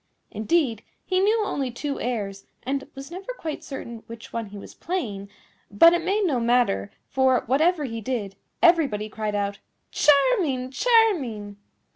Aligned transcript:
Indeed, 0.31 0.81
he 1.05 1.19
knew 1.19 1.45
only 1.45 1.69
two 1.69 1.99
airs, 2.01 2.45
and 2.63 2.87
was 2.95 3.11
never 3.11 3.33
quite 3.37 3.63
certain 3.63 4.01
which 4.07 4.33
one 4.33 4.47
he 4.47 4.57
was 4.57 4.73
playing; 4.73 5.29
but 5.69 5.93
it 5.93 6.03
made 6.03 6.25
no 6.25 6.39
matter, 6.39 6.89
for, 7.07 7.43
whatever 7.45 7.83
he 7.83 8.01
did, 8.01 8.35
everybody 8.63 9.09
cried 9.09 9.35
out, 9.35 9.59
"Charming! 9.91 10.71
charming!" 10.71 11.57